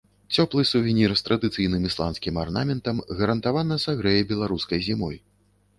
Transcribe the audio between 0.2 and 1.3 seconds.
Цёплы сувенір з